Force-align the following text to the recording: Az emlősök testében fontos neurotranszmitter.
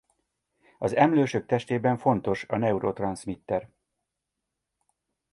Az 0.77 0.95
emlősök 0.95 1.45
testében 1.45 1.97
fontos 1.97 2.45
neurotranszmitter. 2.49 3.69